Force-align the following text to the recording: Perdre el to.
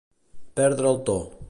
Perdre 0.61 0.93
el 0.95 1.01
to. 1.11 1.19